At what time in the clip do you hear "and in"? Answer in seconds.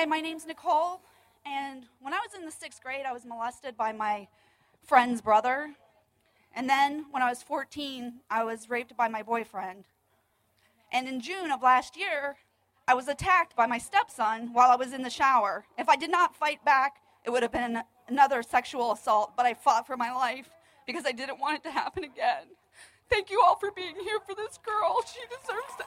10.90-11.20